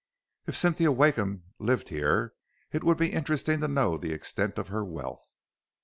If 0.47 0.57
Cynthia 0.57 0.91
Wakeham 0.91 1.43
lived 1.59 1.89
here, 1.89 2.33
it 2.71 2.83
would 2.83 2.97
be 2.97 3.13
interesting 3.13 3.59
to 3.59 3.67
know 3.67 3.99
the 3.99 4.13
extent 4.13 4.57
of 4.57 4.69
her 4.69 4.83
wealth. 4.83 5.35